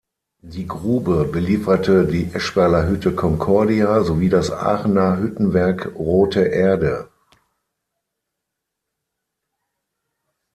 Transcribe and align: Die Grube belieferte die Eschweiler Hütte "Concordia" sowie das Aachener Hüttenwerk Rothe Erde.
Die 0.41 0.65
Grube 0.65 1.25
belieferte 1.25 2.07
die 2.07 2.33
Eschweiler 2.33 2.87
Hütte 2.89 3.13
"Concordia" 3.13 4.03
sowie 4.03 4.29
das 4.29 4.49
Aachener 4.49 5.19
Hüttenwerk 5.19 5.93
Rothe 5.95 6.41
Erde. 6.43 7.11